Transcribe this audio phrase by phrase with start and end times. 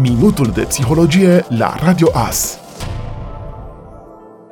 [0.00, 2.58] Minutul de psihologie la Radio AS.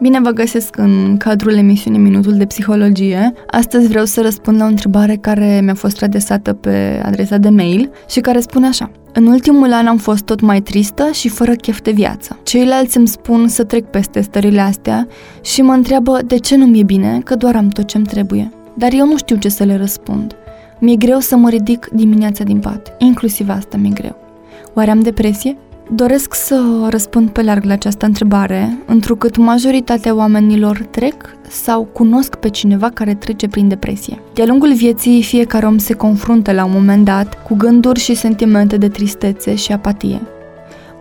[0.00, 3.32] Bine vă găsesc în cadrul emisiunii Minutul de Psihologie.
[3.50, 7.90] Astăzi vreau să răspund la o întrebare care mi-a fost adresată pe adresa de mail
[8.08, 8.90] și care spune așa.
[9.12, 12.38] În ultimul an am fost tot mai tristă și fără chef de viață.
[12.42, 15.06] Ceilalți îmi spun să trec peste stările astea
[15.40, 18.52] și mă întreabă de ce nu mi-e bine, că doar am tot ce-mi trebuie.
[18.74, 20.34] Dar eu nu știu ce să le răspund.
[20.78, 22.94] Mi-e greu să mă ridic dimineața din pat.
[22.98, 24.25] Inclusiv asta mi-e greu.
[24.74, 25.56] Oare am depresie?
[25.90, 31.14] Doresc să răspund pe larg la această întrebare, întrucât majoritatea oamenilor trec
[31.48, 34.22] sau cunosc pe cineva care trece prin depresie.
[34.34, 38.76] De-a lungul vieții, fiecare om se confruntă la un moment dat cu gânduri și sentimente
[38.76, 40.20] de tristețe și apatie.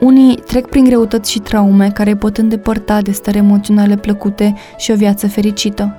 [0.00, 4.94] Unii trec prin greutăți și traume care pot îndepărta de stări emoționale plăcute și o
[4.94, 5.96] viață fericită.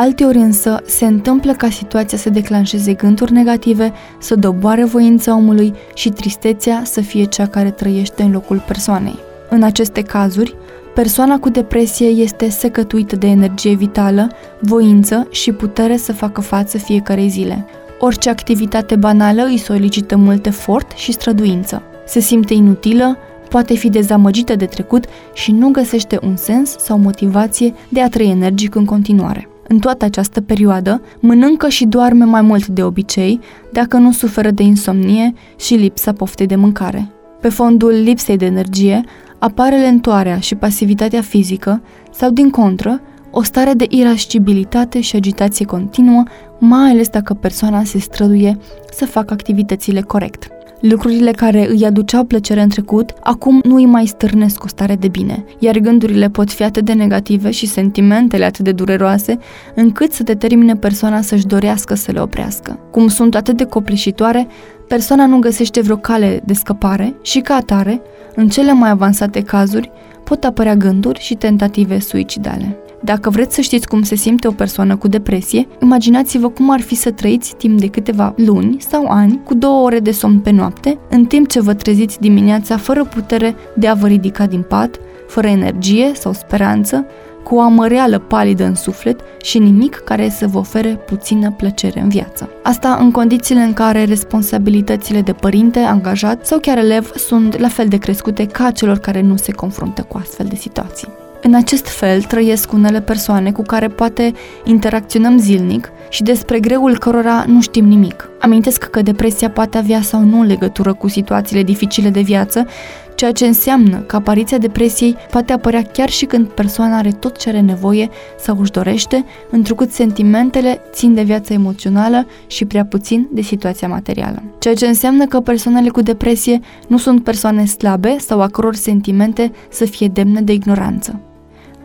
[0.00, 6.08] Alteori însă se întâmplă ca situația să declanșeze gânduri negative, să doboare voința omului și
[6.08, 9.18] tristețea să fie cea care trăiește în locul persoanei.
[9.50, 10.54] În aceste cazuri,
[10.94, 17.28] persoana cu depresie este secătuită de energie vitală, voință și putere să facă față fiecarei
[17.28, 17.64] zile.
[17.98, 21.82] Orice activitate banală îi solicită mult efort și străduință.
[22.06, 23.16] Se simte inutilă,
[23.48, 28.30] poate fi dezamăgită de trecut și nu găsește un sens sau motivație de a trăi
[28.30, 33.40] energic în continuare în toată această perioadă, mănâncă și doarme mai mult de obicei,
[33.72, 37.10] dacă nu suferă de insomnie și lipsa poftei de mâncare.
[37.40, 39.04] Pe fondul lipsei de energie,
[39.38, 46.22] apare lentoarea și pasivitatea fizică sau, din contră, o stare de irascibilitate și agitație continuă,
[46.58, 48.58] mai ales dacă persoana se străduie
[48.92, 50.57] să facă activitățile corect.
[50.80, 55.08] Lucrurile care îi aduceau plăcere în trecut, acum nu îi mai stârnesc o stare de
[55.08, 59.38] bine, iar gândurile pot fi atât de negative și sentimentele atât de dureroase,
[59.74, 62.78] încât să determine persoana să-și dorească să le oprească.
[62.90, 64.46] Cum sunt atât de copleșitoare,
[64.88, 68.00] persoana nu găsește vreo cale de scăpare și, ca atare,
[68.34, 69.90] în cele mai avansate cazuri,
[70.24, 72.76] pot apărea gânduri și tentative suicidale.
[73.00, 76.94] Dacă vreți să știți cum se simte o persoană cu depresie, imaginați-vă cum ar fi
[76.94, 80.98] să trăiți timp de câteva luni sau ani cu două ore de somn pe noapte,
[81.10, 84.96] în timp ce vă treziți dimineața fără putere de a vă ridica din pat,
[85.28, 87.06] fără energie sau speranță,
[87.44, 92.08] cu o amăreală palidă în suflet și nimic care să vă ofere puțină plăcere în
[92.08, 92.50] viață.
[92.62, 97.88] Asta în condițiile în care responsabilitățile de părinte, angajat sau chiar elev sunt la fel
[97.88, 101.08] de crescute ca celor care nu se confruntă cu astfel de situații.
[101.48, 104.32] În acest fel trăiesc unele persoane cu care poate
[104.64, 108.30] interacționăm zilnic și despre greul cărora nu știm nimic.
[108.40, 112.66] Amintesc că depresia poate avea sau nu legătură cu situațiile dificile de viață,
[113.14, 117.48] ceea ce înseamnă că apariția depresiei poate apărea chiar și când persoana are tot ce
[117.48, 123.40] are nevoie sau își dorește, întrucât sentimentele țin de viața emoțională și prea puțin de
[123.40, 124.42] situația materială.
[124.58, 129.52] Ceea ce înseamnă că persoanele cu depresie nu sunt persoane slabe sau a căror sentimente
[129.70, 131.20] să fie demne de ignoranță.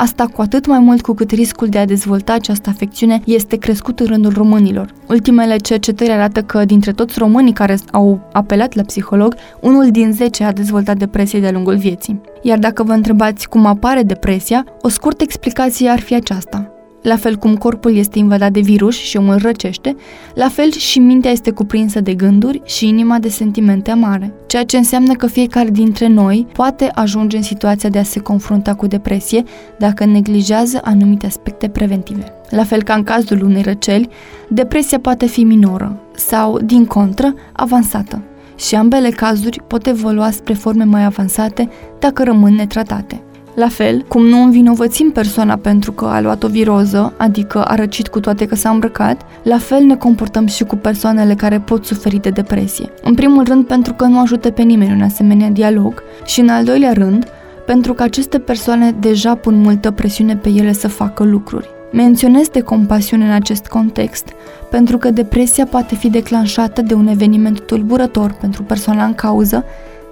[0.00, 4.00] Asta cu atât mai mult cu cât riscul de a dezvolta această afecțiune este crescut
[4.00, 4.92] în rândul românilor.
[5.08, 10.44] Ultimele cercetări arată că dintre toți românii care au apelat la psiholog, unul din 10
[10.44, 12.20] a dezvoltat depresie de-a lungul vieții.
[12.42, 16.72] Iar dacă vă întrebați cum apare depresia, o scurtă explicație ar fi aceasta.
[17.02, 19.96] La fel cum corpul este invadat de virus și omul răcește,
[20.34, 24.76] la fel și mintea este cuprinsă de gânduri și inima de sentimente amare, ceea ce
[24.76, 29.42] înseamnă că fiecare dintre noi poate ajunge în situația de a se confrunta cu depresie
[29.78, 32.24] dacă neglijează anumite aspecte preventive.
[32.50, 34.08] La fel ca în cazul unei răceli,
[34.48, 38.22] depresia poate fi minoră sau, din contră, avansată
[38.56, 43.22] și ambele cazuri pot evolua spre forme mai avansate dacă rămân netratate.
[43.58, 48.08] La fel, cum nu învinovățim persoana pentru că a luat o viroză, adică a răcit
[48.08, 52.20] cu toate că s-a îmbrăcat, la fel ne comportăm și cu persoanele care pot suferi
[52.20, 52.90] de depresie.
[53.02, 56.64] În primul rând pentru că nu ajută pe nimeni un asemenea dialog și în al
[56.64, 57.26] doilea rând
[57.66, 61.68] pentru că aceste persoane deja pun multă presiune pe ele să facă lucruri.
[61.92, 64.28] Menționez de compasiune în acest context,
[64.70, 69.64] pentru că depresia poate fi declanșată de un eveniment tulburător pentru persoana în cauză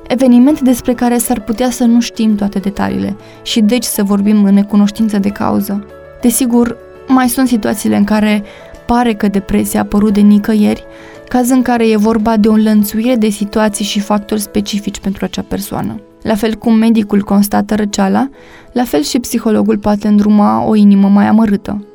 [0.09, 4.55] eveniment despre care s-ar putea să nu știm toate detaliile și deci să vorbim în
[4.55, 5.87] necunoștință de cauză.
[6.21, 6.77] Desigur,
[7.09, 8.43] mai sunt situațiile în care
[8.87, 10.85] pare că depresia a apărut de nicăieri,
[11.29, 15.45] caz în care e vorba de o înlănțuire de situații și factori specifici pentru acea
[15.49, 16.01] persoană.
[16.23, 18.29] La fel cum medicul constată răceala,
[18.73, 21.87] la fel și psihologul poate îndruma o inimă mai amărâtă.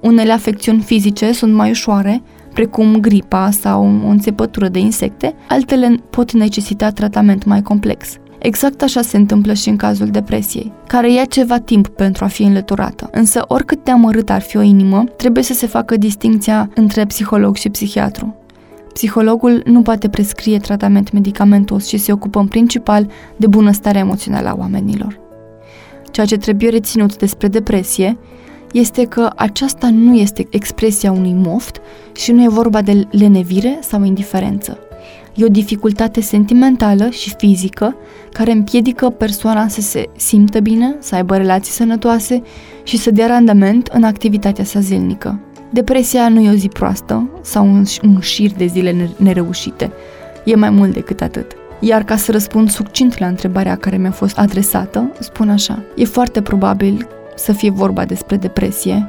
[0.00, 2.22] Unele afecțiuni fizice sunt mai ușoare,
[2.54, 8.16] precum gripa sau o înțepătură de insecte, altele pot necesita tratament mai complex.
[8.38, 12.42] Exact așa se întâmplă și în cazul depresiei, care ia ceva timp pentru a fi
[12.42, 13.08] înlăturată.
[13.12, 17.56] Însă, oricât de amărât ar fi o inimă, trebuie să se facă distinția între psiholog
[17.56, 18.34] și psihiatru.
[18.92, 23.06] Psihologul nu poate prescrie tratament medicamentos și se ocupă în principal
[23.36, 25.20] de bunăstarea emoțională a oamenilor.
[26.10, 28.18] Ceea ce trebuie reținut despre depresie
[28.72, 31.80] este că aceasta nu este expresia unui moft
[32.16, 34.78] și nu e vorba de lenevire sau indiferență.
[35.34, 37.96] E o dificultate sentimentală și fizică
[38.32, 42.42] care împiedică persoana să se simtă bine, să aibă relații sănătoase
[42.82, 45.40] și să dea randament în activitatea sa zilnică.
[45.70, 49.92] Depresia nu e o zi proastă sau un, un șir de zile nereușite.
[50.44, 51.52] E mai mult decât atât.
[51.80, 55.82] Iar ca să răspund succint la întrebarea care mi-a fost adresată, spun așa.
[55.96, 57.08] E foarte probabil
[57.40, 59.08] să fie vorba despre depresie,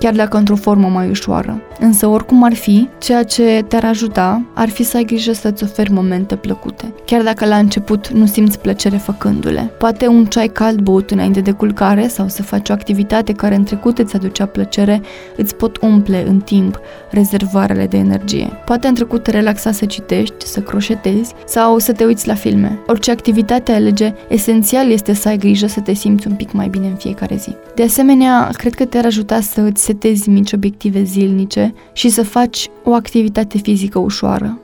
[0.00, 1.60] chiar dacă într-o formă mai ușoară.
[1.80, 5.92] Însă, oricum ar fi, ceea ce te-ar ajuta ar fi să ai grijă să-ți oferi
[5.92, 6.92] momente plăcute.
[7.04, 9.70] Chiar dacă la început nu simți plăcere făcându-le.
[9.78, 13.64] Poate un ceai cald băut înainte de culcare sau să faci o activitate care în
[13.64, 15.00] trecut îți aducea plăcere,
[15.36, 16.80] îți pot umple în timp
[17.10, 18.50] rezervoarele de energie.
[18.64, 22.78] Poate în trecut te relaxa să citești, să croșetezi sau să te uiți la filme.
[22.86, 26.86] Orice activitate alege, esențial este să ai grijă să te simți un pic mai bine
[26.86, 27.56] în fiecare zi.
[27.74, 32.68] De asemenea, cred că te-ar ajuta să îți setezi mici obiective zilnice și să faci
[32.84, 34.58] o activitate fizică ușoară.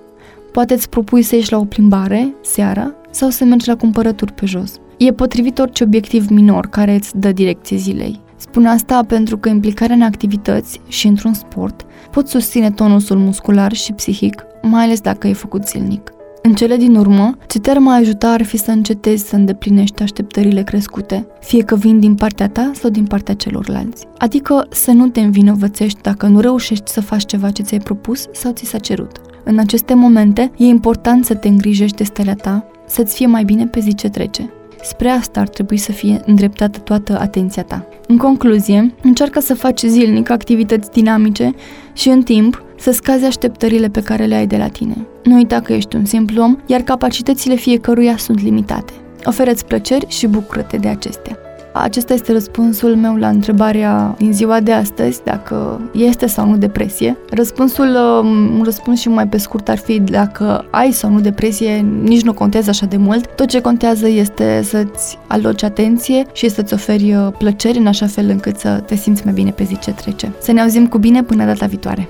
[0.52, 4.46] Poate îți propui să ieși la o plimbare seara sau să mergi la cumpărături pe
[4.46, 4.72] jos.
[4.98, 8.20] E potrivit orice obiectiv minor care îți dă direcție zilei.
[8.36, 13.92] Spun asta pentru că implicarea în activități și într-un sport pot susține tonusul muscular și
[13.92, 16.15] psihic, mai ales dacă e făcut zilnic.
[16.46, 20.62] În cele din urmă, ce te-ar mai ajuta ar fi să încetezi să îndeplinești așteptările
[20.62, 24.06] crescute, fie că vin din partea ta sau din partea celorlalți.
[24.18, 28.52] Adică să nu te învinovățești dacă nu reușești să faci ceva ce ți-ai propus sau
[28.52, 29.20] ți s-a cerut.
[29.44, 33.66] În aceste momente, e important să te îngrijești de starea ta, să-ți fie mai bine
[33.66, 34.50] pe zi ce trece.
[34.82, 37.86] Spre asta ar trebui să fie îndreptată toată atenția ta.
[38.06, 41.54] În concluzie, încearcă să faci zilnic activități dinamice
[41.92, 45.06] și în timp să scazi așteptările pe care le ai de la tine.
[45.24, 48.92] Nu uita că ești un simplu om, iar capacitățile fiecăruia sunt limitate.
[49.24, 51.38] Oferă-ți plăceri și bucură-te de acestea.
[51.82, 57.16] Acesta este răspunsul meu la întrebarea din ziua de astăzi, dacă este sau nu depresie.
[57.30, 61.86] Răspunsul, um, un răspuns și mai pe scurt ar fi dacă ai sau nu depresie,
[62.02, 63.26] nici nu contează așa de mult.
[63.26, 68.28] Tot ce contează este să-ți aloci atenție și să-ți oferi uh, plăceri în așa fel
[68.28, 70.32] încât să te simți mai bine pe zi ce trece.
[70.40, 72.08] Să ne auzim cu bine până data viitoare!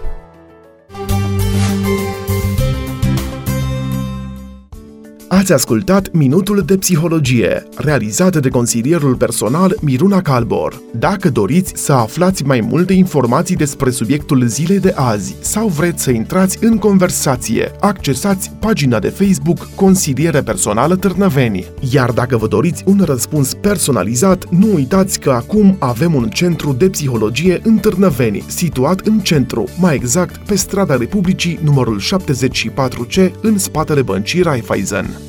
[5.37, 10.81] Ați ascultat Minutul de Psihologie, realizat de consilierul personal Miruna Calbor.
[10.99, 16.11] Dacă doriți să aflați mai multe informații despre subiectul zilei de azi sau vreți să
[16.11, 21.67] intrați în conversație, accesați pagina de Facebook Consiliere Personală Târnăveni.
[21.93, 26.89] Iar dacă vă doriți un răspuns personalizat, nu uitați că acum avem un centru de
[26.89, 34.03] psihologie în Târnăveni, situat în centru, mai exact pe strada Republicii numărul 74C, în spatele
[34.03, 35.26] băncii Raiffeisen.